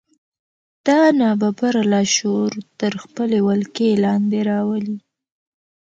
دا 0.85 1.01
ناببره 1.19 1.81
لاشعور 1.91 2.51
تر 2.79 2.93
خپلې 3.03 3.39
ولکې 3.47 3.89
لاندې 4.03 4.39
راولي 4.49 4.97